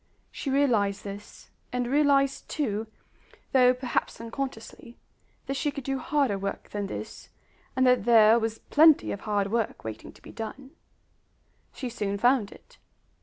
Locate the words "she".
0.31-0.49, 5.53-5.69, 11.71-11.87